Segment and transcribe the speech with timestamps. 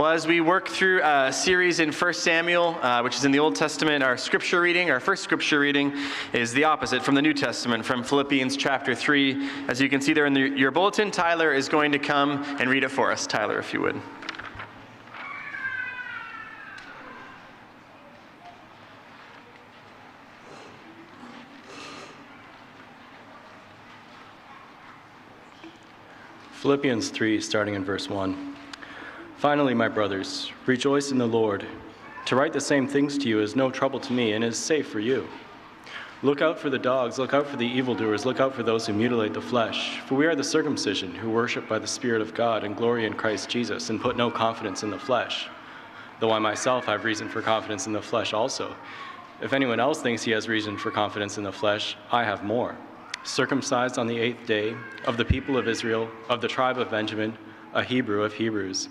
[0.00, 3.38] Well, as we work through a series in 1 Samuel, uh, which is in the
[3.38, 5.92] Old Testament, our scripture reading, our first scripture reading,
[6.32, 9.66] is the opposite from the New Testament, from Philippians chapter 3.
[9.68, 12.70] As you can see there in the, your bulletin, Tyler is going to come and
[12.70, 13.26] read it for us.
[13.26, 14.00] Tyler, if you would.
[26.52, 28.56] Philippians 3, starting in verse 1.
[29.40, 31.64] Finally, my brothers, rejoice in the Lord.
[32.26, 34.90] To write the same things to you is no trouble to me and is safe
[34.90, 35.26] for you.
[36.22, 38.92] Look out for the dogs, look out for the evildoers, look out for those who
[38.92, 39.98] mutilate the flesh.
[40.00, 43.14] For we are the circumcision, who worship by the Spirit of God and glory in
[43.14, 45.48] Christ Jesus, and put no confidence in the flesh.
[46.20, 48.76] Though I myself have reason for confidence in the flesh also.
[49.40, 52.76] If anyone else thinks he has reason for confidence in the flesh, I have more
[53.24, 57.38] circumcised on the eighth day, of the people of Israel, of the tribe of Benjamin,
[57.72, 58.90] a Hebrew of Hebrews.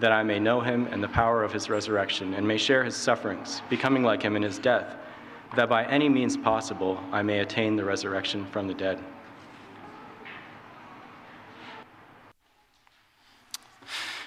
[0.00, 2.96] that I may know him and the power of his resurrection, and may share his
[2.96, 4.96] sufferings, becoming like him in his death,
[5.54, 9.02] that by any means possible I may attain the resurrection from the dead.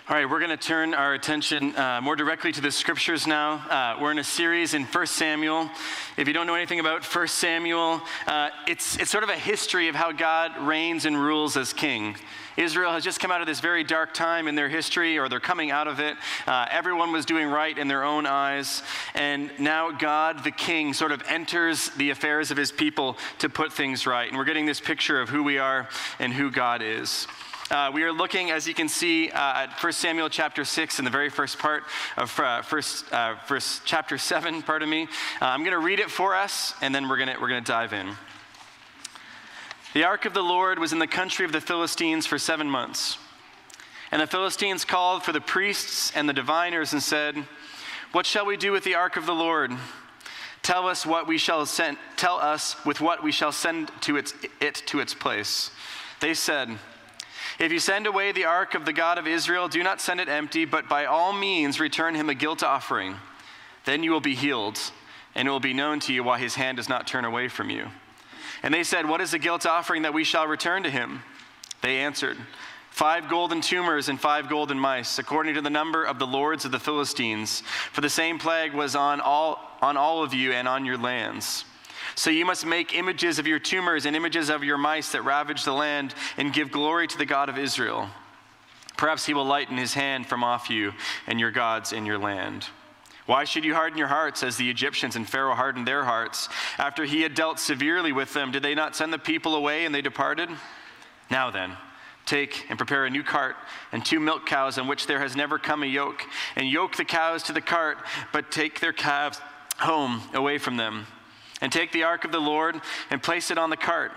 [0.09, 3.57] All right, we're going to turn our attention uh, more directly to the scriptures now.
[3.69, 5.69] Uh, we're in a series in 1 Samuel.
[6.17, 9.87] If you don't know anything about 1 Samuel, uh, it's, it's sort of a history
[9.87, 12.15] of how God reigns and rules as king.
[12.59, 15.39] Israel has just come out of this very dark time in their history, or they're
[15.39, 16.17] coming out of it.
[16.45, 18.83] Uh, everyone was doing right in their own eyes.
[19.15, 23.71] And now God, the king, sort of enters the affairs of his people to put
[23.71, 24.27] things right.
[24.27, 25.87] And we're getting this picture of who we are
[26.19, 27.27] and who God is.
[27.71, 31.05] Uh, we are looking, as you can see, uh, at 1 Samuel chapter 6 in
[31.05, 31.83] the very first part
[32.17, 35.03] of uh, first, uh, verse chapter 7, pardon me.
[35.41, 37.71] Uh, I'm going to read it for us, and then we're going we're going to
[37.71, 38.17] dive in.
[39.93, 43.17] The ark of the Lord was in the country of the Philistines for seven months.
[44.11, 47.35] And the Philistines called for the priests and the diviners and said,
[48.11, 49.71] What shall we do with the ark of the Lord?
[50.61, 54.33] Tell us what we shall send, tell us with what we shall send to its,
[54.59, 55.71] it to its place.
[56.19, 56.77] They said,
[57.59, 60.29] if you send away the ark of the God of Israel, do not send it
[60.29, 63.15] empty, but by all means return him a guilt offering.
[63.83, 64.79] Then you will be healed,
[65.35, 67.69] and it will be known to you why his hand does not turn away from
[67.69, 67.87] you.
[68.63, 71.21] And they said, What is the guilt offering that we shall return to him?
[71.81, 72.37] They answered,
[72.91, 76.71] Five golden tumors and five golden mice, according to the number of the lords of
[76.71, 77.61] the Philistines.
[77.91, 81.63] For the same plague was on all, on all of you and on your lands.
[82.15, 85.63] So you must make images of your tumors and images of your mice that ravage
[85.63, 88.09] the land and give glory to the God of Israel.
[88.97, 90.91] Perhaps he will lighten his hand from off you
[91.27, 92.67] and your gods in your land.
[93.29, 96.49] Why should you harden your hearts as the Egyptians and Pharaoh hardened their hearts?
[96.79, 99.93] After he had dealt severely with them, did they not send the people away and
[99.93, 100.49] they departed?
[101.29, 101.77] Now then,
[102.25, 103.55] take and prepare a new cart
[103.91, 106.23] and two milk cows on which there has never come a yoke,
[106.55, 107.99] and yoke the cows to the cart,
[108.33, 109.39] but take their calves
[109.77, 111.05] home away from them
[111.61, 112.81] and take the ark of the Lord
[113.11, 114.11] and place it on the cart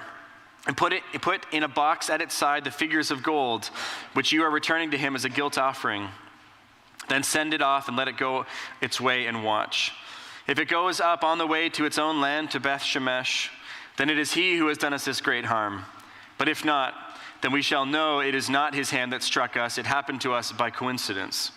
[0.67, 3.67] and put it put in a box at its side the figures of gold
[4.15, 6.09] which you are returning to him as a guilt offering
[7.09, 8.47] then send it off and let it go
[8.81, 9.93] its way and watch.
[10.47, 13.49] If it goes up on the way to its own land to beth shemesh
[13.99, 15.85] then it is he who has done us this great harm.
[16.39, 16.95] But if not
[17.43, 19.77] then we shall know it is not his hand that struck us.
[19.77, 21.51] It happened to us by coincidence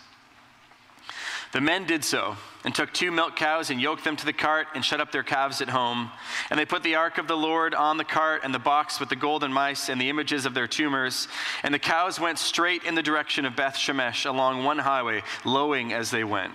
[1.56, 2.36] the men did so
[2.66, 5.22] and took two milk cows and yoked them to the cart and shut up their
[5.22, 6.10] calves at home.
[6.50, 9.08] And they put the ark of the Lord on the cart and the box with
[9.08, 11.28] the golden mice and the images of their tumors.
[11.62, 15.94] And the cows went straight in the direction of Beth Shemesh along one highway, lowing
[15.94, 16.52] as they went.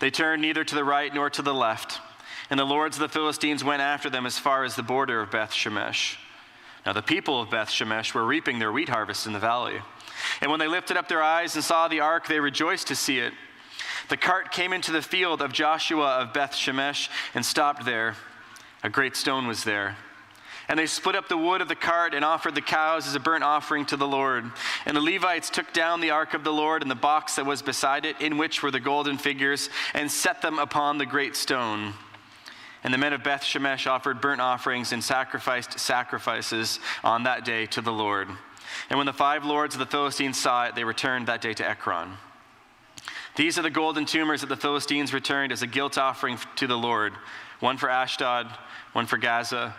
[0.00, 2.00] They turned neither to the right nor to the left.
[2.50, 5.30] And the lords of the Philistines went after them as far as the border of
[5.30, 6.16] Beth Shemesh.
[6.84, 9.80] Now the people of Beth Shemesh were reaping their wheat harvest in the valley.
[10.40, 13.20] And when they lifted up their eyes and saw the ark, they rejoiced to see
[13.20, 13.34] it.
[14.10, 18.16] The cart came into the field of Joshua of Beth Shemesh and stopped there.
[18.82, 19.96] A great stone was there.
[20.68, 23.20] And they split up the wood of the cart and offered the cows as a
[23.20, 24.50] burnt offering to the Lord.
[24.84, 27.62] And the Levites took down the ark of the Lord and the box that was
[27.62, 31.94] beside it, in which were the golden figures, and set them upon the great stone.
[32.82, 37.66] And the men of Beth Shemesh offered burnt offerings and sacrificed sacrifices on that day
[37.66, 38.28] to the Lord.
[38.88, 41.68] And when the five lords of the Philistines saw it, they returned that day to
[41.68, 42.16] Ekron.
[43.40, 46.76] These are the golden tumors that the Philistines returned as a guilt offering to the
[46.76, 47.14] Lord
[47.60, 48.46] one for Ashdod,
[48.92, 49.74] one for Gaza,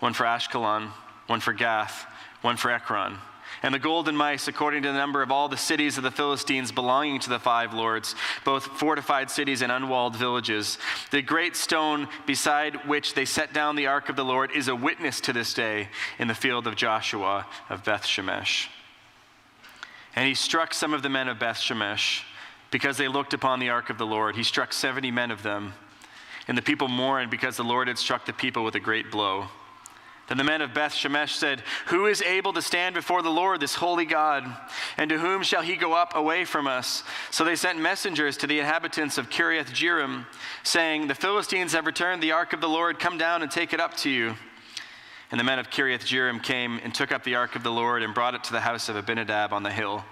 [0.00, 0.90] one for Ashkelon,
[1.26, 2.04] one for Gath,
[2.42, 3.16] one for Ekron.
[3.62, 6.72] And the golden mice, according to the number of all the cities of the Philistines
[6.72, 8.14] belonging to the five lords,
[8.44, 10.76] both fortified cities and unwalled villages.
[11.10, 14.76] The great stone beside which they set down the ark of the Lord is a
[14.76, 18.66] witness to this day in the field of Joshua of Beth Shemesh.
[20.14, 22.20] And he struck some of the men of Beth Shemesh
[22.70, 24.36] because they looked upon the ark of the Lord.
[24.36, 25.74] He struck 70 men of them.
[26.48, 29.48] And the people mourned because the Lord had struck the people with a great blow.
[30.28, 33.60] Then the men of Beth Shemesh said, Who is able to stand before the Lord,
[33.60, 34.44] this holy God?
[34.96, 37.04] And to whom shall he go up away from us?
[37.30, 40.26] So they sent messengers to the inhabitants of Kiriath Jearim,
[40.64, 42.98] saying, The Philistines have returned the ark of the Lord.
[42.98, 44.34] Come down and take it up to you.
[45.30, 48.02] And the men of Kiriath Jearim came and took up the ark of the Lord
[48.02, 50.04] and brought it to the house of Abinadab on the hill.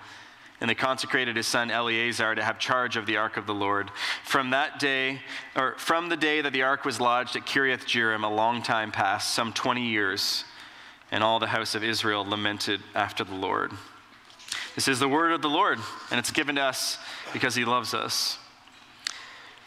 [0.65, 3.91] And they consecrated his son Eleazar to have charge of the ark of the Lord.
[4.25, 5.21] From that day,
[5.55, 8.91] or from the day that the ark was lodged at Kiriath Jearim, a long time
[8.91, 10.47] passed, some 20 years,
[11.11, 13.73] and all the house of Israel lamented after the Lord.
[14.75, 15.81] This is the word of the Lord,
[16.11, 16.97] and it's given to us
[17.35, 18.39] because he loves us.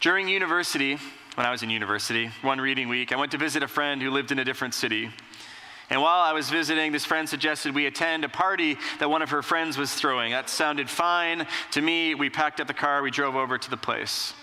[0.00, 0.98] During university,
[1.36, 4.10] when I was in university, one reading week, I went to visit a friend who
[4.10, 5.10] lived in a different city.
[5.90, 9.30] And while I was visiting, this friend suggested we attend a party that one of
[9.30, 10.32] her friends was throwing.
[10.32, 12.14] That sounded fine to me.
[12.14, 14.34] We packed up the car, we drove over to the place.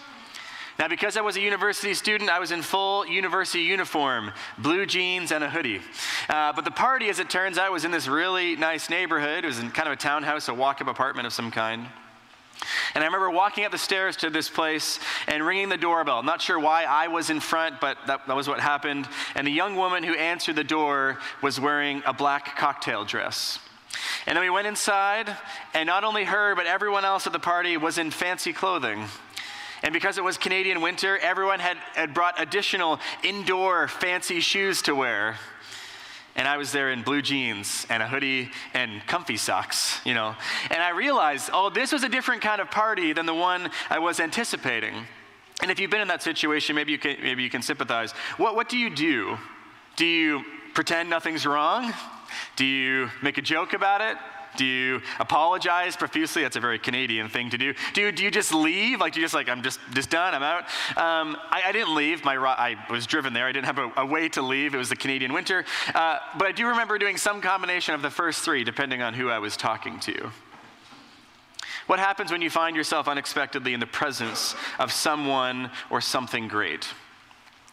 [0.77, 5.31] Now, because I was a university student, I was in full university uniform, blue jeans
[5.31, 5.79] and a hoodie.
[6.27, 9.45] Uh, but the party, as it turns out, was in this really nice neighborhood.
[9.45, 11.87] It was in kind of a townhouse, a walk up apartment of some kind.
[12.93, 16.19] And I remember walking up the stairs to this place and ringing the doorbell.
[16.19, 19.07] I'm not sure why I was in front, but that, that was what happened.
[19.35, 23.59] And the young woman who answered the door was wearing a black cocktail dress.
[24.25, 25.35] And then we went inside,
[25.73, 29.05] and not only her, but everyone else at the party was in fancy clothing.
[29.83, 34.95] And because it was Canadian winter, everyone had, had brought additional indoor fancy shoes to
[34.95, 35.37] wear
[36.35, 40.35] and I was there in blue jeans and a hoodie and comfy socks, you know.
[40.69, 43.99] And I realized, oh, this was a different kind of party than the one I
[43.99, 44.93] was anticipating.
[45.61, 48.11] And if you've been in that situation, maybe you can, maybe you can sympathize.
[48.37, 49.37] What, what do you do?
[49.95, 50.43] Do you
[50.73, 51.93] pretend nothing's wrong?
[52.57, 54.17] Do you make a joke about it?
[54.57, 56.43] Do you apologize profusely?
[56.43, 57.73] That's a very Canadian thing to do.
[57.93, 58.99] Do you, do you just leave?
[58.99, 60.63] Like, do you just like, I'm just, just done, I'm out?
[60.97, 62.23] Um, I, I, didn't leave.
[62.23, 63.45] My, I was driven there.
[63.45, 64.73] I didn't have a, a way to leave.
[64.73, 65.65] It was the Canadian winter.
[65.93, 69.29] Uh, but I do remember doing some combination of the first three, depending on who
[69.29, 70.31] I was talking to.
[71.87, 76.87] What happens when you find yourself unexpectedly in the presence of someone or something great?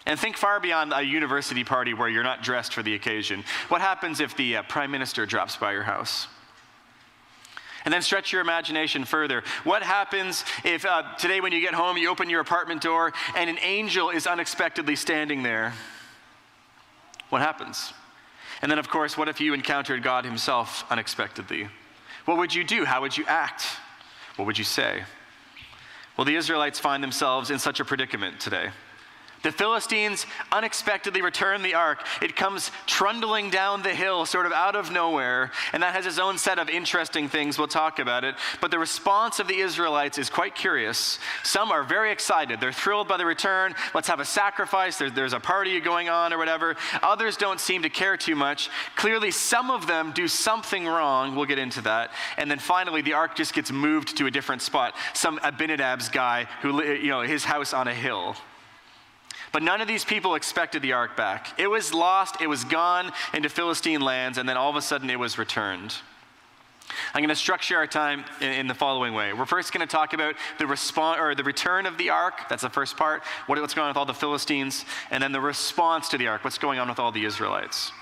[0.04, 3.44] And think far beyond a university party where you're not dressed for the occasion.
[3.68, 6.26] What happens if the uh, prime minister drops by your house?
[7.84, 9.42] And then stretch your imagination further.
[9.64, 13.50] What happens if uh, today, when you get home, you open your apartment door and
[13.50, 15.74] an angel is unexpectedly standing there?
[17.30, 17.92] What happens?
[18.60, 21.68] And then, of course, what if you encountered God Himself unexpectedly?
[22.24, 22.84] What would you do?
[22.84, 23.64] How would you act?
[24.36, 25.02] What would you say?
[26.16, 28.70] Well, the Israelites find themselves in such a predicament today.
[29.42, 32.06] The Philistines unexpectedly return the ark.
[32.20, 36.18] It comes trundling down the hill, sort of out of nowhere, and that has its
[36.18, 37.58] own set of interesting things.
[37.58, 38.36] We'll talk about it.
[38.60, 41.18] But the response of the Israelites is quite curious.
[41.42, 42.60] Some are very excited.
[42.60, 43.74] They're thrilled by the return.
[43.94, 44.98] Let's have a sacrifice.
[44.98, 46.76] There, there's a party going on or whatever.
[47.02, 48.70] Others don't seem to care too much.
[48.96, 51.34] Clearly, some of them do something wrong.
[51.34, 52.12] We'll get into that.
[52.36, 54.94] And then finally, the ark just gets moved to a different spot.
[55.14, 58.36] Some Abinadab's guy who, you know, his house on a hill.
[59.52, 61.58] But none of these people expected the ark back.
[61.60, 65.10] It was lost, it was gone into Philistine lands, and then all of a sudden
[65.10, 65.94] it was returned.
[67.14, 69.32] I'm going to structure our time in, the following way.
[69.32, 72.48] We're first going to talk about the response or the return of the ark.
[72.48, 73.22] That's the first part.
[73.46, 76.44] What, what's going on with all the Philistines, and then the response to the ark.
[76.44, 77.92] What's going on with all the Israelites?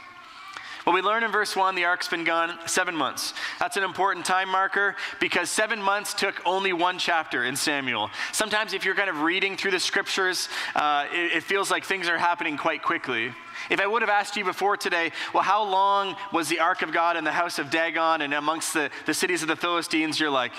[0.87, 3.35] Well, we learn in verse 1 the ark's been gone seven months.
[3.59, 8.11] That's an important time marker because seven months took only one chapter in Samuel.
[8.33, 12.09] Sometimes, if you're kind of reading through the scriptures, uh, it, it feels like things
[12.09, 13.33] are happening quite quickly.
[13.69, 16.93] If I would have asked you before today, well, how long was the ark of
[16.93, 20.19] God in the house of Dagon and amongst the, the cities of the Philistines?
[20.19, 20.53] You're like,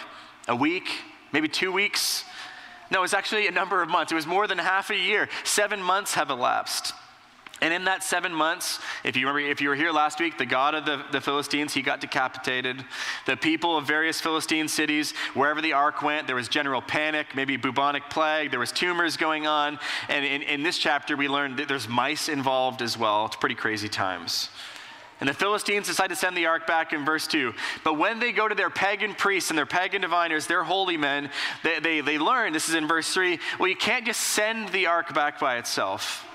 [0.47, 0.89] a week,
[1.31, 2.25] maybe two weeks?
[2.91, 4.11] No, it was actually a number of months.
[4.11, 5.29] It was more than half a year.
[5.43, 6.93] Seven months have elapsed.
[7.61, 10.47] And in that seven months, if you remember, if you were here last week, the
[10.47, 12.83] god of the, the Philistines, he got decapitated.
[13.27, 17.57] The people of various Philistine cities, wherever the ark went, there was general panic, maybe
[17.57, 19.77] bubonic plague, there was tumors going on.
[20.09, 23.27] And in, in this chapter, we learned that there's mice involved as well.
[23.27, 24.49] It's pretty crazy times.
[25.19, 27.53] And the Philistines decide to send the ark back in verse 2.
[27.83, 31.29] But when they go to their pagan priests and their pagan diviners, their holy men,
[31.63, 34.87] they, they, they learn, this is in verse 3, well, you can't just send the
[34.87, 36.27] ark back by itself.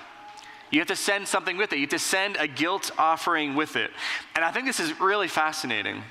[0.71, 1.77] You have to send something with it.
[1.77, 3.91] You have to send a guilt offering with it.
[4.35, 6.03] And I think this is really fascinating.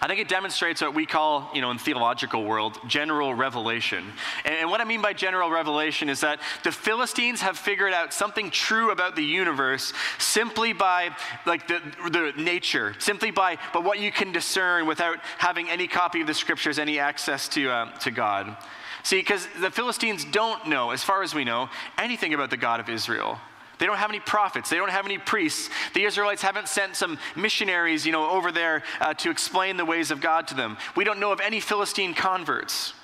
[0.00, 4.04] I think it demonstrates what we call, you know, in theological world, general revelation.
[4.44, 8.50] And, what I mean by general revelation is that the Philistines have figured out something
[8.50, 11.10] true about the universe simply by
[11.46, 16.20] like the, the nature, simply by but what you can discern without having any copy
[16.20, 18.56] of the scriptures, any access to uh, to God.
[19.02, 22.78] See, because the Philistines don't know, as far as we know, anything about the God
[22.78, 23.38] of Israel.
[23.82, 24.70] They don't have any prophets.
[24.70, 25.68] They don't have any priests.
[25.92, 30.12] The Israelites haven't sent some missionaries, you know, over there uh, to explain the ways
[30.12, 30.76] of God to them.
[30.94, 32.94] We don't know of any Philistine converts.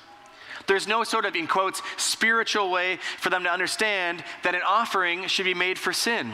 [0.68, 5.26] There's no sort of, in quotes, spiritual way for them to understand that an offering
[5.26, 6.30] should be made for sin.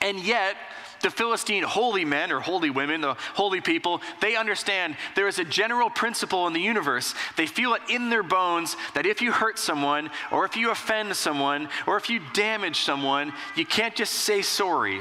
[0.00, 0.54] And yet,
[1.02, 5.44] the Philistine holy men or holy women, the holy people, they understand there is a
[5.44, 7.14] general principle in the universe.
[7.36, 11.14] They feel it in their bones that if you hurt someone, or if you offend
[11.16, 15.00] someone, or if you damage someone, you can't just say sorry.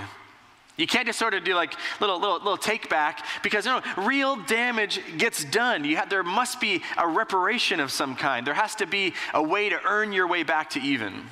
[0.77, 3.81] You can't just sort of do like little little little take back because you know
[3.97, 5.85] real damage gets done.
[5.85, 8.45] You have, there must be a reparation of some kind.
[8.45, 11.23] There has to be a way to earn your way back to even.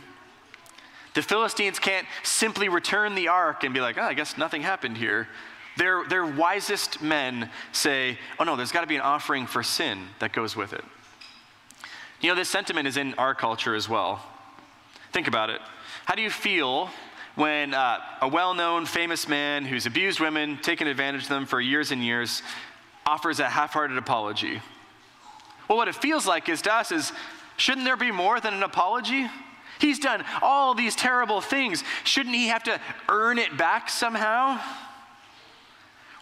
[1.13, 4.97] The Philistines can't simply return the ark and be like, oh, I guess nothing happened
[4.97, 5.27] here.
[5.77, 10.07] Their, their wisest men say, oh no, there's got to be an offering for sin
[10.19, 10.83] that goes with it.
[12.21, 14.23] You know, this sentiment is in our culture as well.
[15.11, 15.61] Think about it.
[16.05, 16.89] How do you feel
[17.35, 21.59] when uh, a well known, famous man who's abused women, taken advantage of them for
[21.59, 22.41] years and years,
[23.05, 24.61] offers a half hearted apology?
[25.67, 27.11] Well, what it feels like is to us is
[27.57, 29.27] shouldn't there be more than an apology?
[29.83, 31.83] He's done all these terrible things.
[32.05, 34.57] Shouldn't he have to earn it back somehow?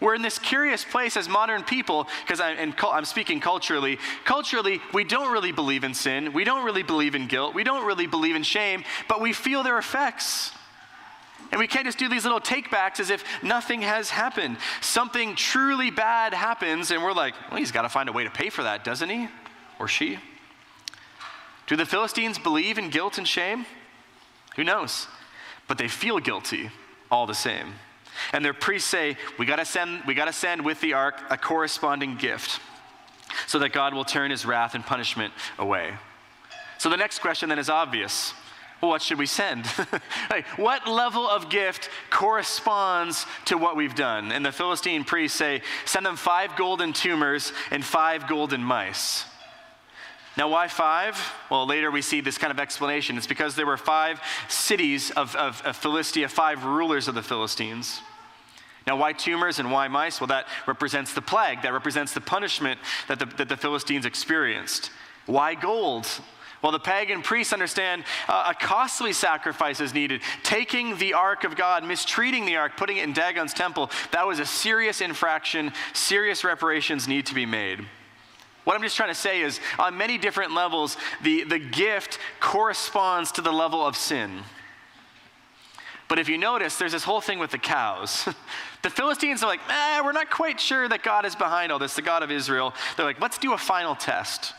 [0.02, 4.00] We're in this curious place as modern people, because I'm, I'm, speaking culturally.
[4.26, 6.34] Culturally, we don't really believe in sin.
[6.34, 7.54] We don't really believe in guilt.
[7.54, 10.54] We don't really believe in shame, but we feel their effects.
[11.52, 14.58] And we can't just do these little takebacks as if nothing has happened.
[14.82, 18.32] Something truly bad happens, and we're like, well, he's got to find a way to
[18.32, 19.28] pay for that, doesn't he?
[19.78, 20.18] Or she?
[21.72, 23.66] Do the Philistines believe in guilt and shame?
[24.58, 25.08] Who knows?
[25.70, 26.70] But they feel guilty
[27.10, 27.76] all the same.
[28.34, 32.18] And their priests say, we gotta send, we gotta send with the ark a corresponding
[32.18, 32.60] gift
[33.48, 35.94] so that God will turn his wrath and punishment away.
[36.78, 38.34] So the next question then is obvious.
[38.82, 39.66] What should we send?
[40.58, 44.34] what level of gift corresponds to what we've done?
[44.34, 49.24] And the Philistine priests say, send them five golden tumors and five golden mice.
[50.38, 51.18] Now, why five?
[51.50, 53.18] Well, later we see this kind of explanation.
[53.18, 58.00] It's because there were five cities of, of, of, Philistia, five rulers of the Philistines.
[58.88, 60.22] Now, why tumors and why mice?
[60.22, 64.90] Well, that represents the plague, that represents the punishment that the, that the Philistines experienced.
[65.26, 66.08] Why gold?
[66.62, 70.22] Well, the pagan priests understand uh, a costly sacrifice is needed.
[70.44, 74.40] Taking the ark of God, mistreating the ark, putting it in Dagon's temple, that was
[74.40, 75.74] a serious infraction.
[75.94, 77.86] Serious reparations need to be made.
[78.64, 83.32] What I'm just trying to say is, on many different levels, the, the gift corresponds
[83.34, 84.42] to the level of sin.
[86.08, 88.28] But if you notice, there's this whole thing with the cows.
[88.84, 91.96] the Philistines are like, eh, we're not quite sure that God is behind all this,
[91.96, 92.74] the God of Israel.
[92.98, 94.54] They're like, let's do a final test.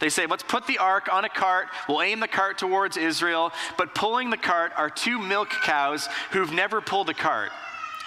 [0.00, 1.68] They say, let's put the ark on a cart.
[1.88, 3.52] We'll aim the cart towards Israel.
[3.78, 7.52] But pulling the cart are two milk cows who've never pulled a cart.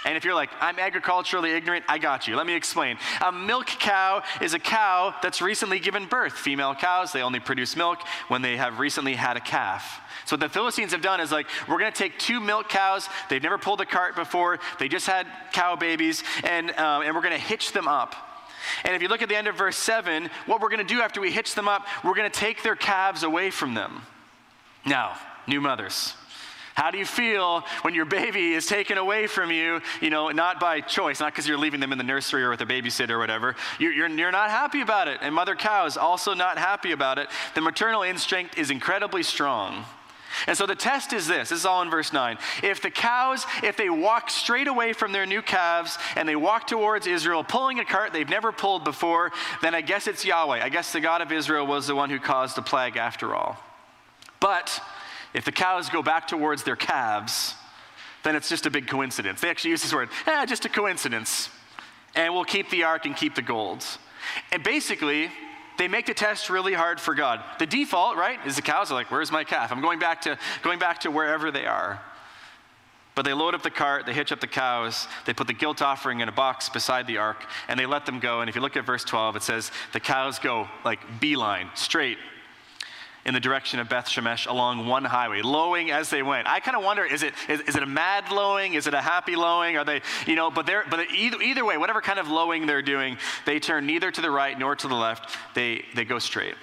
[0.06, 2.36] And if you're like, I'm agriculturally ignorant, I got you.
[2.36, 2.98] Let me explain.
[3.26, 6.34] A milk cow is a cow that's recently given birth.
[6.34, 10.02] Female cows, they only produce milk when they have recently had a calf.
[10.26, 13.08] So what the Philistines have done is like, we're going to take two milk cows.
[13.30, 14.60] They've never pulled a cart before.
[14.80, 18.16] They just had cow babies, and, uh, and we're going to hitch them up.
[18.84, 21.02] And if you look at the end of verse 7, what we're going to do
[21.02, 24.02] after we hitch them up, we're going to take their calves away from them.
[24.86, 25.18] Now,
[25.48, 26.14] new mothers.
[26.74, 30.60] How do you feel when your baby is taken away from you, you know, not
[30.60, 33.20] by choice, not because you're leaving them in the nursery or with a babysitter or
[33.20, 33.56] whatever?
[33.80, 35.20] You're, you're, you're not happy about it.
[35.22, 37.30] And mother cow is also not happy about it.
[37.54, 39.86] The maternal instinct is incredibly strong.
[40.48, 42.38] And so the test is this this is all in verse 9.
[42.64, 46.68] If the cows, if they walk straight away from their new calves and they walk
[46.68, 50.64] towards Israel, pulling a cart they've never pulled before, then I guess it's Yahweh.
[50.64, 53.58] I guess the God of Israel was the one who caused the plague after all.
[54.40, 54.82] But
[55.34, 57.56] if the cows go back towards their calves,
[58.24, 59.42] then it's just a big coincidence.
[59.42, 61.50] They actually use this word, eh, just a coincidence.
[62.16, 63.86] And we'll keep the ark and keep the gold.
[64.52, 65.32] And basically,
[65.78, 67.44] they make the test really hard for God.
[67.60, 69.72] The default, right, is the cows are like, where's my calf?
[69.72, 72.00] I'm going back to going back to wherever they are.
[73.16, 75.84] But they load up the cart, they hitch up the cows, they put the guilt
[75.84, 78.42] offering in a box beside the ark, and they let them go.
[78.42, 82.18] And if you look at verse 12, it says the cows go like beeline, straight
[83.26, 86.48] in the direction of Beth Shemesh along one highway, lowing as they went.
[86.48, 88.74] I kind of wonder is it, is, is, it a mad lowing?
[88.74, 89.78] Is it a happy lowing?
[89.78, 92.82] Are they, you know, but, they're, but either, either way, whatever kind of lowing they're
[92.82, 95.38] doing, they turn neither to the right nor to the left.
[95.56, 96.56] They, they go straight.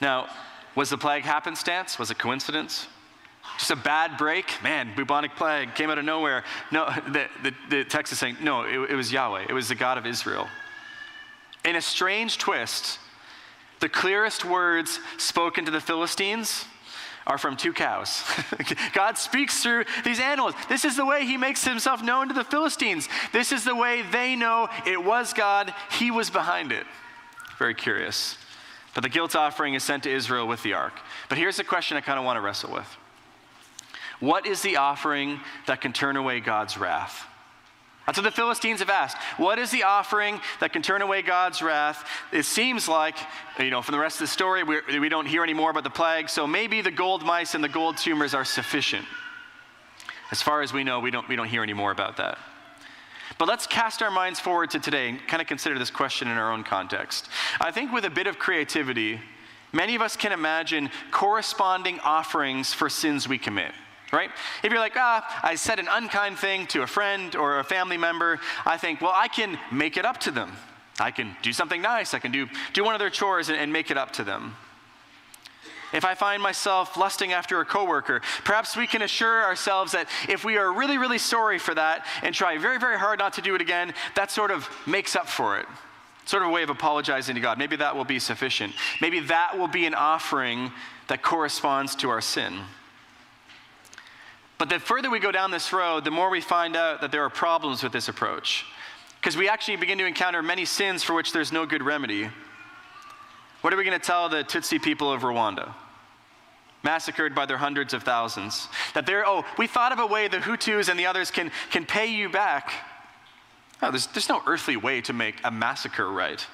[0.00, 0.28] Now,
[0.74, 1.98] was the plague happenstance?
[1.98, 2.86] Was it coincidence?
[3.58, 4.62] Just a bad break?
[4.62, 6.44] Man, bubonic plague came out of nowhere.
[6.70, 9.46] No, the, the, the text is saying, no, it, it was Yahweh.
[9.48, 10.46] It was the God of Israel.
[11.64, 12.98] In a strange twist,
[13.80, 16.64] the clearest words spoken to the Philistines
[17.26, 18.22] are from two cows.
[18.92, 20.54] God speaks through these animals.
[20.68, 23.08] This is the way he makes himself known to the Philistines.
[23.32, 26.86] This is the way they know it was God, he was behind it.
[27.58, 28.38] Very curious.
[28.94, 30.94] But the guilt offering is sent to Israel with the ark.
[31.28, 32.96] But here's the question I kind of want to wrestle with
[34.20, 37.26] What is the offering that can turn away God's wrath?
[38.06, 39.16] That's what the Philistines have asked.
[39.36, 42.08] What is the offering that can turn away God's wrath?
[42.32, 43.16] It seems like,
[43.58, 45.82] you know, from the rest of the story, we, we don't hear any more about
[45.82, 49.04] the plague, so maybe the gold mice and the gold tumors are sufficient.
[50.30, 52.38] As far as we know, we don't, we don't hear any more about that.
[53.38, 56.38] But let's cast our minds forward to today and kind of consider this question in
[56.38, 57.28] our own context.
[57.60, 59.20] I think with a bit of creativity,
[59.72, 63.72] many of us can imagine corresponding offerings for sins we commit
[64.12, 64.30] right?
[64.62, 67.96] If you're like, ah, I said an unkind thing to a friend or a family
[67.96, 70.52] member, I think, well, I can make it up to them.
[70.98, 72.14] I can do something nice.
[72.14, 74.54] I can do, do one of their chores and, and make it up to them.
[75.92, 80.44] If I find myself lusting after a coworker, perhaps we can assure ourselves that if
[80.44, 83.54] we are really, really sorry for that and try very, very hard not to do
[83.54, 85.66] it again, that sort of makes up for it.
[86.24, 87.56] Sort of a way of apologizing to God.
[87.56, 88.74] Maybe that will be sufficient.
[89.00, 90.72] Maybe that will be an offering
[91.06, 92.58] that corresponds to our sin.
[94.58, 97.22] But the further we go down this road, the more we find out that there
[97.22, 98.64] are problems with this approach.
[99.20, 102.30] Because we actually begin to encounter many sins for which there's no good remedy.
[103.60, 105.74] What are we going to tell the Tutsi people of Rwanda?
[106.82, 108.68] Massacred by their hundreds of thousands.
[108.94, 111.84] That they're, oh, we thought of a way the Hutus and the others can, can
[111.84, 112.72] pay you back.
[113.82, 116.46] Oh, there's, there's no earthly way to make a massacre right.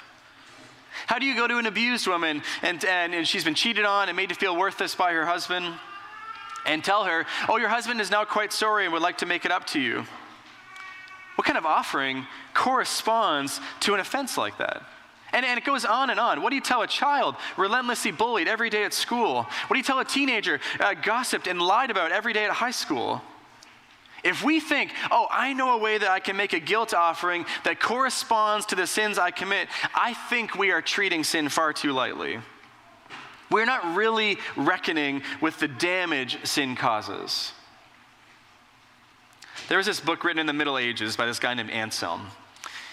[1.07, 4.09] How do you go to an abused woman and, and, and she's been cheated on
[4.09, 5.74] and made to feel worthless by her husband?
[6.66, 9.44] And tell her, Oh, your husband is now quite sorry and would like to make
[9.44, 10.05] it up to you.
[11.37, 14.83] What kind of offering corresponds to an offense like that?
[15.33, 16.42] And, and it goes on and on.
[16.42, 19.42] What do you tell a child relentlessly bullied every day at school?
[19.42, 22.70] What do you tell a teenager uh, gossiped and lied about every day at high
[22.70, 23.22] school?
[24.25, 27.44] If we think, oh, I know a way that I can make a guilt offering
[27.64, 31.92] that corresponds to the sins I commit, I think we are treating sin far too
[31.92, 32.38] lightly.
[33.53, 37.53] We're not really reckoning with the damage sin causes.
[39.69, 42.29] There was this book written in the Middle Ages by this guy named Anselm.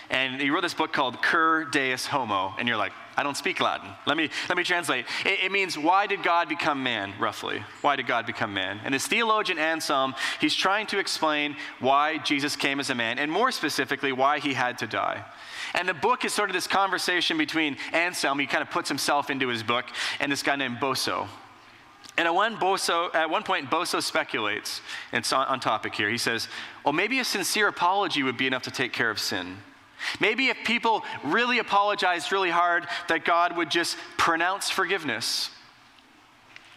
[0.09, 2.55] And he wrote this book called Cur Deus Homo.
[2.57, 3.89] And you're like, I don't speak Latin.
[4.07, 5.05] Let me, let me translate.
[5.25, 7.63] It, it, means, why did God become man, roughly?
[7.81, 8.79] Why did God become man?
[8.83, 13.31] And this theologian Anselm, he's trying to explain why Jesus came as a man, and
[13.31, 15.25] more specifically, why he had to die.
[15.73, 19.29] And the book is sort of this conversation between Anselm, he kind of puts himself
[19.29, 19.85] into his book,
[20.19, 21.27] and this guy named Boso.
[22.17, 26.09] And at one, Boso, at one point, Boso speculates, and it's on, on topic here.
[26.09, 26.49] He says,
[26.83, 29.57] Well, maybe a sincere apology would be enough to take care of sin.
[30.19, 35.49] Maybe if people really apologized really hard, that God would just pronounce forgiveness.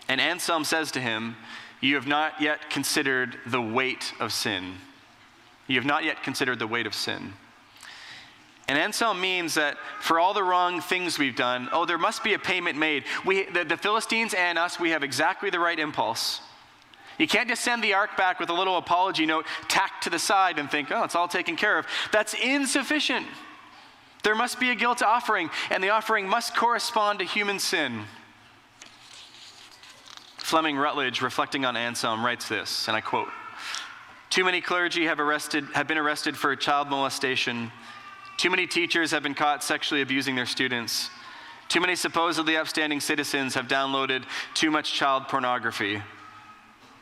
[0.08, 1.36] And Anselm says to him,
[1.80, 4.74] You have not yet considered the weight of sin.
[5.66, 7.32] You have not yet considered the weight of sin.
[8.72, 12.32] And Anselm means that for all the wrong things we've done, oh, there must be
[12.32, 13.04] a payment made.
[13.22, 16.40] We, the, the Philistines and us, we have exactly the right impulse.
[17.18, 20.18] You can't just send the ark back with a little apology note tacked to the
[20.18, 21.86] side and think, oh, it's all taken care of.
[22.12, 23.26] That's insufficient.
[24.22, 28.04] There must be a guilt offering, and the offering must correspond to human sin.
[30.38, 33.28] Fleming Rutledge, reflecting on Anselm, writes this, and I quote
[34.30, 37.70] Too many clergy have, arrested, have been arrested for child molestation
[38.42, 41.10] too many teachers have been caught sexually abusing their students.
[41.68, 46.02] Too many supposedly upstanding citizens have downloaded too much child pornography.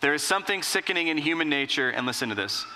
[0.02, 2.66] There is something sickening in human nature, and listen to this,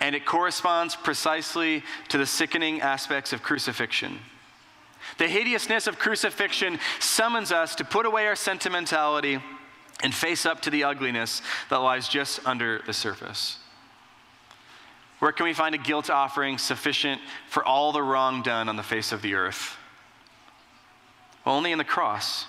[0.00, 4.18] and it corresponds precisely to the sickening aspects of crucifixion.
[5.18, 9.38] The hideousness of crucifixion summons us to put away our sentimentality
[10.02, 13.58] and face up to the ugliness that lies just under the surface.
[15.18, 18.82] Where can we find a guilt offering sufficient for all the wrong done on the
[18.82, 19.76] face of the earth?
[21.44, 22.46] Well, only in the cross.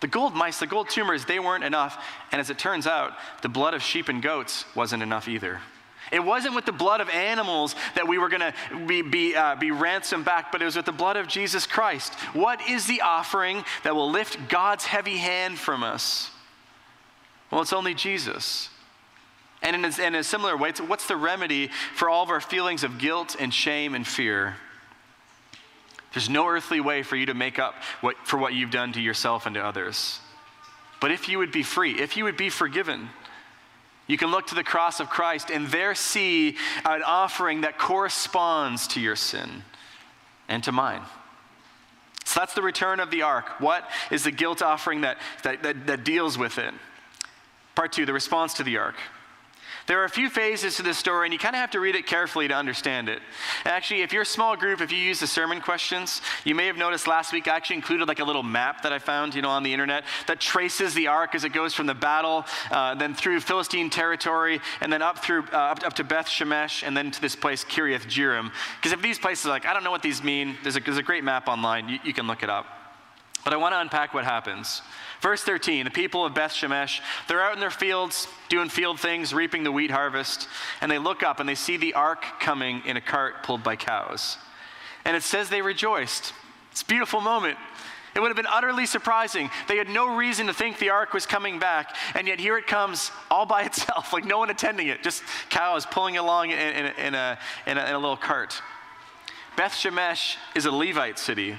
[0.00, 2.04] The gold mice, the gold tumors, they weren't enough.
[2.32, 5.60] And as it turns out, the blood of sheep and goats wasn't enough either.
[6.10, 8.54] It wasn't with the blood of animals that we were going to
[8.86, 12.12] be, be, uh, be ransomed back, but it was with the blood of Jesus Christ.
[12.34, 16.30] What is the offering that will lift God's heavy hand from us?
[17.50, 18.68] Well, it's only Jesus.
[19.62, 22.82] And in a, in a similar way, what's the remedy for all of our feelings
[22.82, 24.56] of guilt and shame and fear?
[26.12, 29.00] There's no earthly way for you to make up what, for what you've done to
[29.00, 30.20] yourself and to others.
[31.00, 33.08] But if you would be free, if you would be forgiven,
[34.06, 38.88] you can look to the cross of Christ and there see an offering that corresponds
[38.88, 39.62] to your sin
[40.48, 41.02] and to mine.
[42.24, 43.60] So that's the return of the ark.
[43.60, 46.74] What is the guilt offering that, that, that, that deals with it?
[47.74, 48.96] Part two, the response to the ark.
[49.86, 51.96] There are a few phases to this story, and you kind of have to read
[51.96, 53.20] it carefully to understand it.
[53.64, 56.76] Actually, if you're a small group, if you use the sermon questions, you may have
[56.76, 59.50] noticed last week I actually included like a little map that I found, you know,
[59.50, 63.14] on the internet that traces the ark as it goes from the battle, uh, then
[63.14, 67.10] through Philistine territory, and then up through uh, up, up, to Beth Shemesh, and then
[67.10, 68.50] to this place Kiriath Jearim.
[68.76, 71.02] Because if these places, like, I don't know what these mean, there's a, there's a
[71.02, 71.88] great map online.
[71.88, 72.81] You, you can look it up.
[73.44, 74.82] But I want to unpack what happens.
[75.20, 79.34] Verse 13 the people of Beth Shemesh, they're out in their fields doing field things,
[79.34, 80.48] reaping the wheat harvest,
[80.80, 83.76] and they look up and they see the ark coming in a cart pulled by
[83.76, 84.36] cows.
[85.04, 86.32] And it says they rejoiced.
[86.70, 87.58] It's a beautiful moment.
[88.14, 89.50] It would have been utterly surprising.
[89.68, 92.66] They had no reason to think the ark was coming back, and yet here it
[92.66, 96.86] comes all by itself, like no one attending it, just cows pulling along in, in,
[96.98, 98.62] in, a, in a, a little cart.
[99.56, 101.56] Beth Shemesh is a Levite city.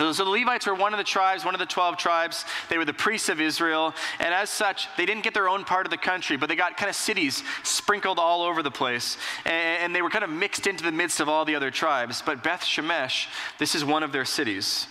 [0.00, 2.46] So, the Levites were one of the tribes, one of the 12 tribes.
[2.70, 3.94] They were the priests of Israel.
[4.18, 6.78] And as such, they didn't get their own part of the country, but they got
[6.78, 9.18] kind of cities sprinkled all over the place.
[9.44, 12.22] And, and they were kind of mixed into the midst of all the other tribes.
[12.24, 13.26] But Beth Shemesh,
[13.58, 14.86] this is one of their cities.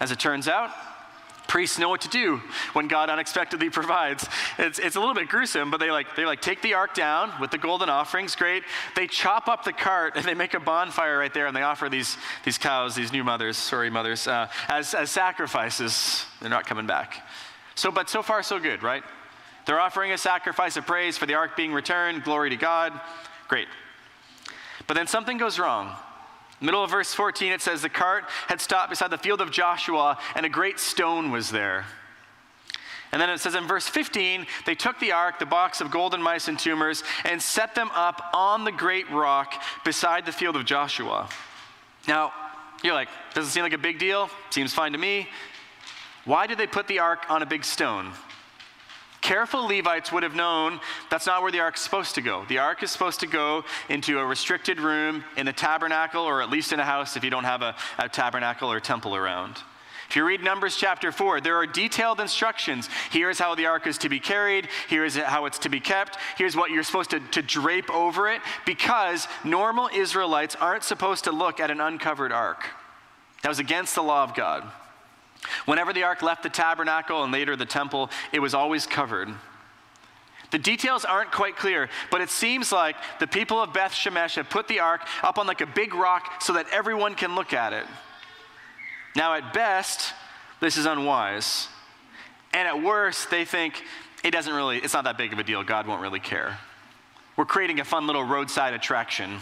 [0.00, 0.70] As it turns out,
[1.50, 2.40] priests know what to do
[2.74, 4.26] when God unexpectedly provides.
[4.56, 7.32] It's, it's a little bit gruesome, but they like, they like take the ark down
[7.40, 8.62] with the golden offerings, great.
[8.94, 11.88] They chop up the cart and they make a bonfire right there and they offer
[11.88, 16.24] these, these cows, these new mothers, sorry mothers, uh, as, as sacrifices.
[16.40, 17.28] They're not coming back.
[17.74, 19.02] So, but so far so good, right?
[19.66, 22.92] They're offering a sacrifice of praise for the ark being returned, glory to God.
[23.48, 23.66] Great.
[24.86, 25.96] But then something goes wrong.
[26.60, 30.18] Middle of verse 14, it says, The cart had stopped beside the field of Joshua,
[30.34, 31.86] and a great stone was there.
[33.12, 36.22] And then it says in verse 15, they took the ark, the box of golden
[36.22, 40.64] mice and tumors, and set them up on the great rock beside the field of
[40.64, 41.28] Joshua.
[42.06, 42.32] Now,
[42.84, 44.30] you're like, doesn't seem like a big deal?
[44.50, 45.28] Seems fine to me.
[46.24, 48.12] Why did they put the ark on a big stone?
[49.20, 50.80] Careful Levites would have known
[51.10, 52.44] that's not where the ark is supposed to go.
[52.48, 56.50] The ark is supposed to go into a restricted room in the tabernacle, or at
[56.50, 59.56] least in a house if you don't have a, a tabernacle or temple around.
[60.08, 62.88] If you read Numbers chapter 4, there are detailed instructions.
[63.10, 64.68] Here's how the ark is to be carried.
[64.88, 66.18] Here's how it's to be kept.
[66.36, 71.30] Here's what you're supposed to, to drape over it, because normal Israelites aren't supposed to
[71.30, 72.64] look at an uncovered ark.
[73.42, 74.68] That was against the law of God.
[75.64, 79.28] Whenever the ark left the tabernacle and later the temple, it was always covered.
[80.50, 84.50] The details aren't quite clear, but it seems like the people of Beth Shemesh have
[84.50, 87.72] put the ark up on like a big rock so that everyone can look at
[87.72, 87.86] it.
[89.14, 90.12] Now, at best,
[90.60, 91.68] this is unwise.
[92.52, 93.82] And at worst, they think
[94.24, 95.62] it doesn't really, it's not that big of a deal.
[95.62, 96.58] God won't really care.
[97.36, 99.38] We're creating a fun little roadside attraction.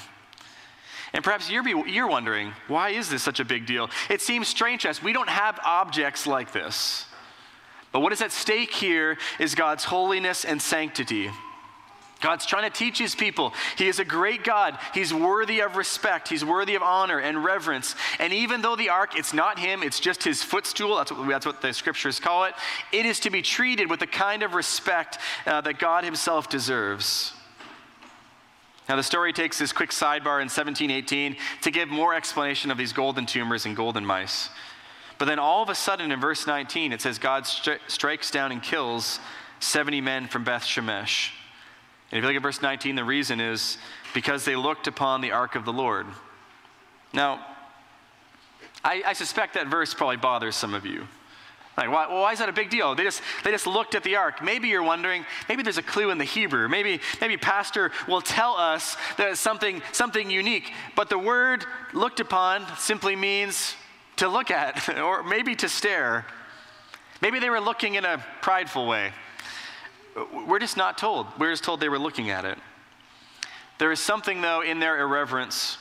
[1.13, 3.91] And perhaps you're, you're wondering, why is this such a big deal?
[4.11, 5.03] It seems strange to us.
[5.03, 7.07] We don't have objects like this.
[7.93, 11.31] But what is at stake here is God's holiness and sanctity.
[12.21, 13.55] God's trying to teach his people.
[13.77, 14.77] He is a great God.
[14.93, 16.29] He's worthy of respect.
[16.29, 17.95] He's worthy of honor and reverence.
[18.19, 21.47] And even though the ark, it's not him, it's just his footstool, that's what, that's
[21.47, 22.55] what the scriptures call it,
[22.93, 27.33] it is to be treated with the kind of respect uh, that God himself deserves.
[28.89, 32.93] Now, the story takes this quick sidebar in 1718 to give more explanation of these
[32.93, 34.49] golden tumors and golden mice.
[35.19, 38.53] But then all of a sudden in verse 19, it says God stri- strikes down
[38.53, 39.21] and kills
[39.61, 41.33] 70 men from Beth Shemesh.
[42.11, 43.77] And if you look at verse 19, the reason is
[44.15, 46.07] because they looked upon the ark of the Lord.
[47.13, 47.45] Now,
[48.83, 51.07] I, I suspect that verse probably bothers some of you.
[51.79, 52.97] Like, why, why is that a big deal?
[52.97, 54.43] They just, they just looked at the ark.
[54.43, 56.69] Maybe you're wondering, maybe there's a clue in the Hebrew.
[56.69, 60.73] Maybe, maybe Pastor will tell us that it's something, something unique.
[60.97, 63.77] But the word looked upon simply means
[64.17, 66.27] to look at, or maybe to stare.
[67.23, 69.13] Maybe they were looking in a prideful way.
[70.49, 71.29] We're just not told.
[71.39, 72.59] We're just told they were looking at it.
[73.79, 75.79] There is something, though, in their irreverence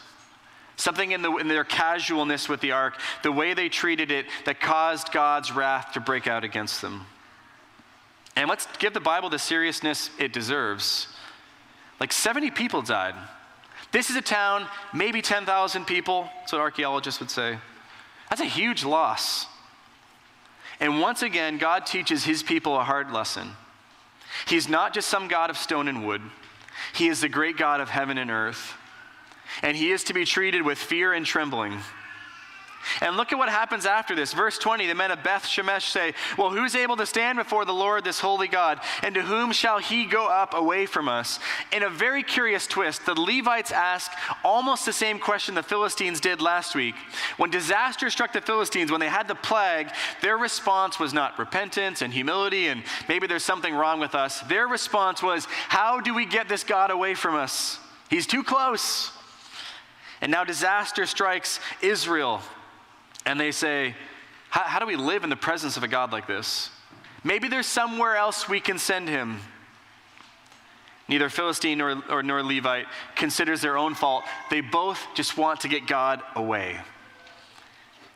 [0.78, 4.62] Something in, the, in their casualness with the ark, the way they treated it, that
[4.62, 7.06] caused God's wrath to break out against them.
[8.36, 11.08] And let's give the Bible the seriousness it deserves.
[12.00, 13.16] Like 70 people died.
[13.92, 17.58] This is a town, maybe 10,000 people, that's what archaeologists would say.
[18.30, 19.48] That's a huge loss.
[20.80, 23.54] And once again, God teaches his people a hard lesson.
[24.48, 26.22] He's not just some God of stone and wood,
[26.94, 28.77] he is the great God of heaven and earth.
[29.62, 31.80] And he is to be treated with fear and trembling.
[33.02, 34.34] And look at what happens after this.
[34.34, 37.74] Verse 20 the men of Beth Shemesh say, Well, who's able to stand before the
[37.74, 38.80] Lord, this holy God?
[39.04, 41.40] And to whom shall he go up away from us?
[41.72, 44.12] In a very curious twist, the Levites ask
[44.44, 46.96] almost the same question the Philistines did last week.
[47.38, 49.90] When disaster struck the Philistines, when they had the plague,
[50.22, 54.42] their response was not repentance and humility and maybe there's something wrong with us.
[54.42, 57.80] Their response was, How do we get this God away from us?
[58.10, 59.12] He's too close.
[60.22, 62.42] And now disaster strikes Israel
[63.26, 63.96] and they say,
[64.50, 66.70] How do we live in the presence of a God like this?
[67.24, 69.40] Maybe there's somewhere else we can send him.
[71.10, 74.26] Neither Philistine nor, or, nor Levite considers their own fault.
[74.50, 76.80] They both just want to get God away.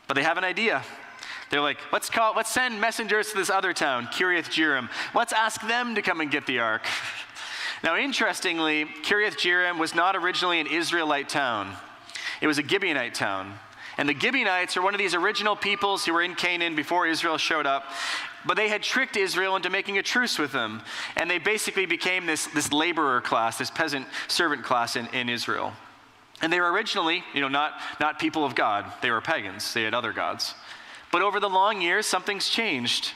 [0.07, 0.83] But they have an idea.
[1.49, 4.89] They're like, let's call, let's send messengers to this other town, Kiriath Jearim.
[5.13, 6.85] Let's ask them to come and get the ark.
[7.83, 11.75] Now, interestingly, Kiriath Jearim was not originally an Israelite town.
[12.41, 13.53] It was a Gibeonite town.
[13.97, 17.37] And the Gibeonites are one of these original peoples who were in Canaan before Israel
[17.37, 17.85] showed up.
[18.45, 20.81] But they had tricked Israel into making a truce with them.
[21.15, 25.73] And they basically became this, this laborer class, this peasant servant class in, in Israel.
[26.41, 28.91] And they were originally, you know, not, not people of God.
[29.01, 29.73] They were pagans.
[29.73, 30.55] They had other gods.
[31.11, 33.11] But over the long years, something's changed.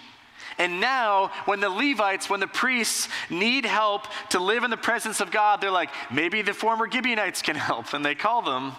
[0.58, 5.20] And now, when the Levites, when the priests need help to live in the presence
[5.20, 7.94] of God, they're like, maybe the former Gibeonites can help.
[7.94, 8.74] And they call them.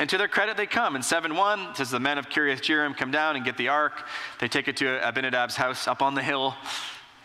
[0.00, 0.96] And to their credit, they come.
[0.96, 4.06] In 7 1, says the men of Kiriath Jearim come down and get the ark.
[4.38, 6.54] They take it to Abinadab's house up on the hill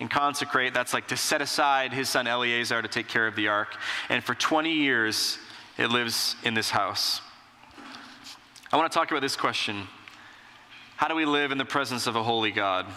[0.01, 0.73] and consecrate.
[0.73, 3.77] That's like to set aside his son Eleazar to take care of the ark.
[4.09, 5.37] And for 20 years,
[5.77, 7.21] it lives in this house.
[8.73, 9.87] I want to talk about this question
[10.97, 12.87] How do we live in the presence of a holy God?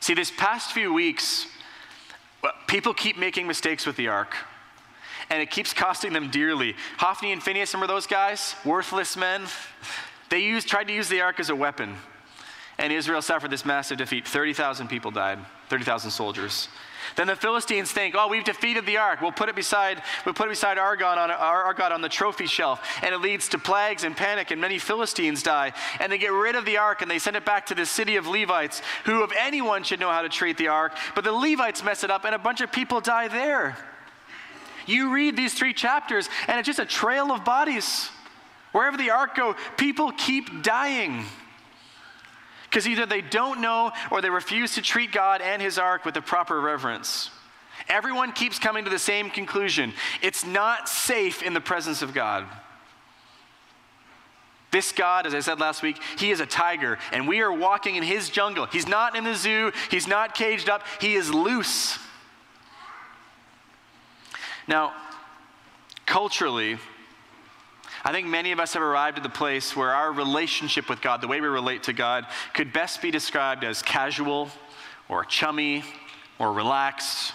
[0.00, 1.46] See, this past few weeks,
[2.66, 4.34] people keep making mistakes with the ark
[5.30, 6.74] and it keeps costing them dearly.
[6.98, 8.54] Hophni and Phinehas, remember those guys?
[8.64, 9.42] Worthless men.
[10.30, 11.96] They used, tried to use the ark as a weapon,
[12.78, 14.26] and Israel suffered this massive defeat.
[14.26, 15.38] 30,000 people died,
[15.68, 16.68] 30,000 soldiers.
[17.16, 19.20] Then the Philistines think, oh, we've defeated the ark.
[19.20, 22.46] We'll put it beside, we'll put it beside Dagon on, our, God on the trophy
[22.46, 22.86] shelf.
[23.02, 25.72] And it leads to plagues and panic, and many Philistines die.
[26.00, 28.16] And they get rid of the ark and they send it back to the city
[28.16, 30.96] of Levites, who, if anyone, should know how to treat the ark.
[31.14, 33.76] But the Levites mess it up, and a bunch of people die there.
[34.88, 38.08] You read these three chapters, and it's just a trail of bodies.
[38.72, 41.24] Wherever the ark go, people keep dying.
[42.64, 46.14] Because either they don't know or they refuse to treat God and his ark with
[46.14, 47.30] the proper reverence.
[47.88, 52.44] Everyone keeps coming to the same conclusion it's not safe in the presence of God.
[54.70, 57.96] This God, as I said last week, he is a tiger, and we are walking
[57.96, 58.66] in his jungle.
[58.66, 61.98] He's not in the zoo, he's not caged up, he is loose.
[64.68, 64.92] Now,
[66.04, 66.78] culturally,
[68.04, 71.20] I think many of us have arrived at the place where our relationship with God,
[71.20, 74.50] the way we relate to God, could best be described as casual
[75.08, 75.82] or chummy
[76.38, 77.32] or relaxed.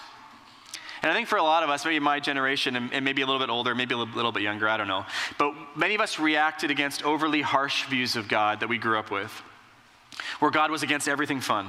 [1.01, 3.41] And I think for a lot of us, maybe my generation and, maybe a little
[3.41, 5.05] bit older, maybe a little, bit younger, I don't know,
[5.37, 9.11] but many of us reacted against overly harsh views of God that we grew up
[9.11, 9.31] with
[10.39, 11.67] where God was against everything fun.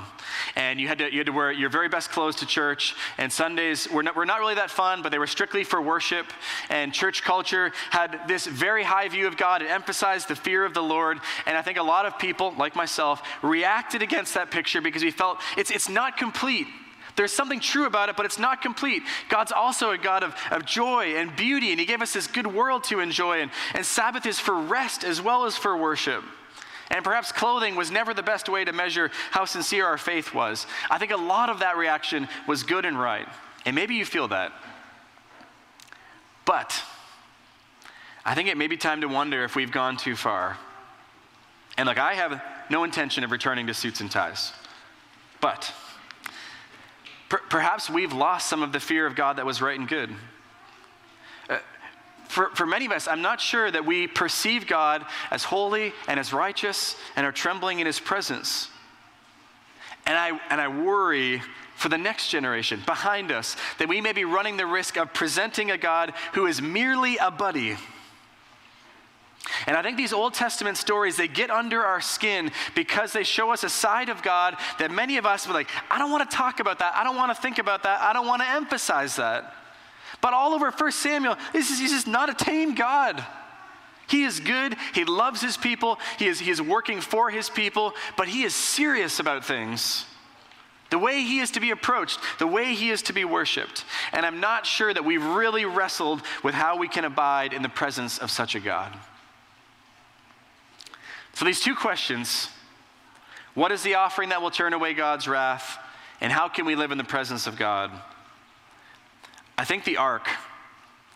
[0.56, 2.94] And you had to, you had to wear your very best clothes to church.
[3.18, 6.26] And Sundays were not, were not really that fun, but they were strictly for worship.
[6.70, 9.62] And church culture had this very high view of God.
[9.62, 11.20] It emphasized the fear of the Lord.
[11.46, 15.10] And I think a lot of people, like myself, reacted against that picture because we
[15.10, 16.66] felt it's, it's not complete.
[17.16, 19.02] There's something true about it, but it's not complete.
[19.28, 22.46] God's also a God of, of joy and beauty, and He gave us this good
[22.46, 23.40] world to enjoy.
[23.40, 26.24] And, and Sabbath is for rest as well as for worship.
[26.90, 30.66] And perhaps clothing was never the best way to measure how sincere our faith was.
[30.90, 33.26] I think a lot of that reaction was good and right.
[33.64, 34.52] And maybe you feel that.
[36.44, 36.82] But
[38.24, 40.58] I think it may be time to wonder if we've gone too far.
[41.76, 44.52] And look, I have no intention of returning to suits and ties.
[45.40, 45.72] But
[47.28, 50.14] per- perhaps we've lost some of the fear of God that was right and good
[52.28, 56.18] for, for many of us, I'm not sure that we perceive God as holy and
[56.18, 58.68] as righteous and are trembling in his presence.
[60.06, 61.42] And I, and I worry
[61.76, 65.70] for the next generation behind us that we may be running the risk of presenting
[65.70, 67.76] a God who is merely a buddy.
[69.66, 73.50] And I think these Old Testament stories, they get under our skin because they show
[73.50, 76.36] us a side of God that many of us would like, I don't want to
[76.36, 76.94] talk about that.
[76.96, 78.00] I don't want to think about that.
[78.00, 79.54] I don't want to emphasize that.
[80.24, 83.22] But all over 1 Samuel, this is, he's just not a tame God.
[84.08, 84.74] He is good.
[84.94, 85.98] He loves his people.
[86.18, 90.06] He is, he is working for his people, but he is serious about things.
[90.88, 93.84] The way he is to be approached, the way he is to be worshiped.
[94.14, 97.68] And I'm not sure that we've really wrestled with how we can abide in the
[97.68, 98.96] presence of such a God.
[101.34, 102.48] So, these two questions
[103.52, 105.76] what is the offering that will turn away God's wrath?
[106.22, 107.90] And how can we live in the presence of God?
[109.56, 110.28] I think the ark,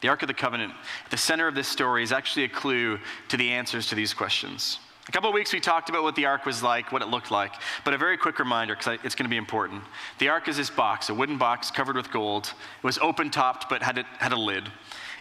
[0.00, 0.72] the Ark of the Covenant,
[1.04, 2.98] at the center of this story is actually a clue
[3.28, 4.78] to the answers to these questions.
[5.08, 7.30] A couple of weeks we talked about what the ark was like, what it looked
[7.30, 9.82] like, but a very quick reminder because it's going to be important.
[10.18, 12.52] The ark is this box, a wooden box covered with gold.
[12.82, 14.70] It was open topped but had a, had a lid.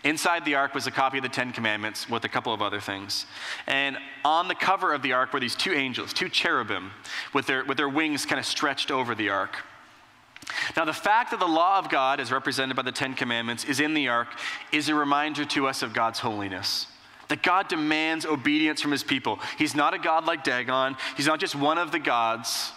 [0.03, 2.81] Inside the ark was a copy of the Ten Commandments with a couple of other
[2.81, 3.25] things.
[3.65, 6.91] And on the cover of the ark were these two angels, two cherubim,
[7.33, 9.55] with their, with their wings kind of stretched over the ark.
[10.75, 13.79] Now, the fact that the law of God, as represented by the Ten Commandments, is
[13.79, 14.29] in the ark
[14.71, 16.87] is a reminder to us of God's holiness.
[17.27, 19.39] That God demands obedience from his people.
[19.57, 22.71] He's not a God like Dagon, he's not just one of the gods.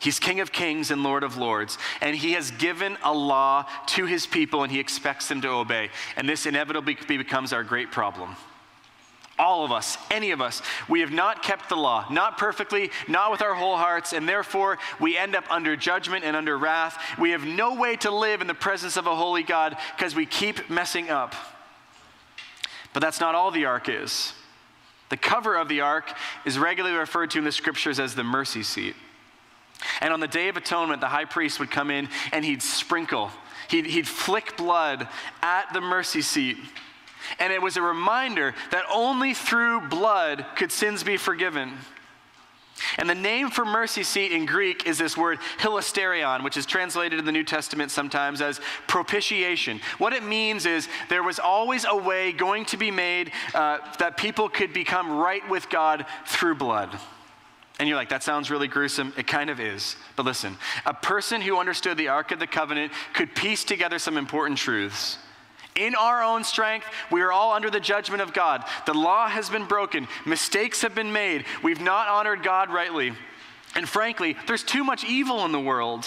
[0.00, 1.78] He's King of kings and Lord of lords.
[2.02, 5.88] And he has given a law to his people and he expects them to obey.
[6.16, 8.36] And this inevitably becomes our great problem.
[9.36, 13.32] All of us, any of us, we have not kept the law, not perfectly, not
[13.32, 16.96] with our whole hearts, and therefore we end up under judgment and under wrath.
[17.18, 20.24] We have no way to live in the presence of a holy God because we
[20.24, 21.34] keep messing up.
[22.92, 24.34] But that's not all the ark is.
[25.10, 26.12] The cover of the ark
[26.44, 28.94] is regularly referred to in the scriptures as the mercy seat.
[30.00, 33.30] And on the Day of Atonement, the high priest would come in and he'd sprinkle,
[33.68, 35.08] he'd, he'd flick blood
[35.42, 36.56] at the mercy seat
[37.38, 41.72] and it was a reminder that only through blood could sins be forgiven.
[42.98, 47.18] And the name for mercy seat in Greek is this word hilasterion, which is translated
[47.18, 49.80] in the New Testament sometimes as propitiation.
[49.98, 54.16] What it means is there was always a way going to be made uh, that
[54.16, 56.98] people could become right with God through blood.
[57.78, 59.12] And you're like, that sounds really gruesome.
[59.16, 59.96] It kind of is.
[60.14, 60.56] But listen,
[60.86, 65.18] a person who understood the Ark of the Covenant could piece together some important truths.
[65.74, 68.64] In our own strength, we are all under the judgment of God.
[68.86, 73.12] The law has been broken, mistakes have been made, we've not honored God rightly.
[73.74, 76.06] And frankly, there's too much evil in the world.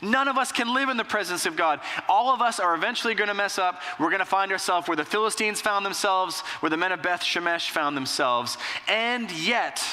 [0.00, 1.80] None of us can live in the presence of God.
[2.08, 3.80] All of us are eventually going to mess up.
[3.98, 7.22] We're going to find ourselves where the Philistines found themselves, where the men of Beth
[7.22, 8.58] Shemesh found themselves.
[8.86, 9.84] And yet,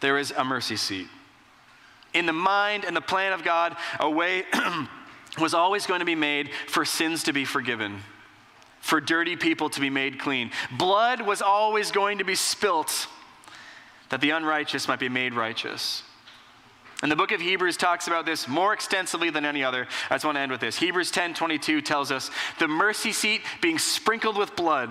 [0.00, 1.08] there is a mercy seat.
[2.14, 4.44] In the mind and the plan of God, a way
[5.38, 8.00] was always going to be made for sins to be forgiven,
[8.80, 10.50] for dirty people to be made clean.
[10.76, 13.06] Blood was always going to be spilt
[14.10, 16.02] that the unrighteous might be made righteous.
[17.02, 19.88] And the book of Hebrews talks about this more extensively than any other.
[20.08, 20.76] I just want to end with this.
[20.76, 24.90] Hebrews 10 22 tells us the mercy seat being sprinkled with blood.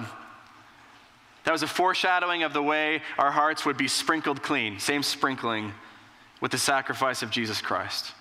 [1.46, 5.72] That was a foreshadowing of the way our hearts would be sprinkled clean, same sprinkling
[6.42, 8.14] with the sacrifice of Jesus Christ.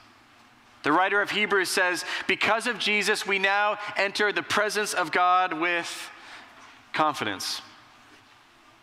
[0.82, 5.52] The writer of Hebrews says, Because of Jesus, we now enter the presence of God
[5.52, 6.10] with
[6.92, 7.60] confidence.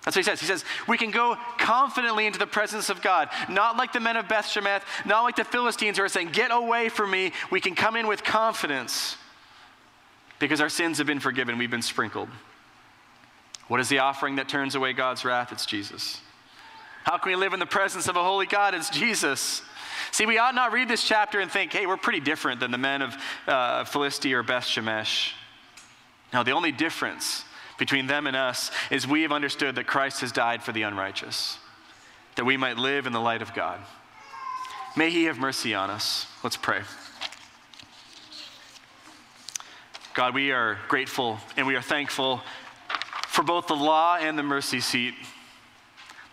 [0.03, 0.39] That's what he says.
[0.39, 4.15] He says, We can go confidently into the presence of God, not like the men
[4.15, 7.31] of Beth Shemesh, not like the Philistines who are saying, Get away from me.
[7.51, 9.17] We can come in with confidence
[10.39, 12.29] because our sins have been forgiven, we've been sprinkled.
[13.67, 15.51] What is the offering that turns away God's wrath?
[15.51, 16.21] It's Jesus.
[17.03, 18.75] How can we live in the presence of a holy God?
[18.75, 19.61] It's Jesus.
[20.11, 22.77] See, we ought not read this chapter and think, hey, we're pretty different than the
[22.77, 23.17] men of
[23.47, 25.33] uh, Philistia or Beth Shemesh.
[26.33, 27.43] No, the only difference
[27.77, 31.57] between them and us is we have understood that Christ has died for the unrighteous,
[32.35, 33.79] that we might live in the light of God.
[34.95, 36.25] May He have mercy on us.
[36.43, 36.81] Let's pray.
[40.13, 42.41] God, we are grateful and we are thankful
[43.27, 45.13] for both the law and the mercy seat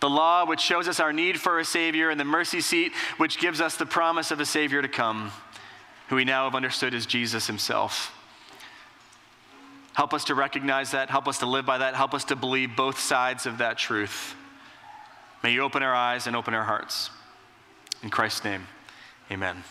[0.05, 3.39] the law, which shows us our need for a Savior, and the mercy seat, which
[3.39, 5.31] gives us the promise of a Savior to come,
[6.09, 8.15] who we now have understood as Jesus Himself.
[9.95, 11.09] Help us to recognize that.
[11.09, 11.95] Help us to live by that.
[11.95, 14.35] Help us to believe both sides of that truth.
[15.41, 17.09] May you open our eyes and open our hearts.
[18.03, 18.67] In Christ's name,
[19.31, 19.63] amen.